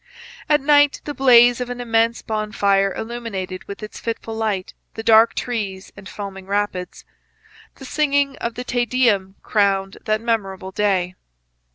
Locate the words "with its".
3.65-3.99